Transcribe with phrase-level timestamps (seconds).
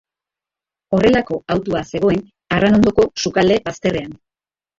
[0.97, 2.25] Horrelako autua zegoen
[2.57, 4.19] Arranondoko sukalde bazterrean.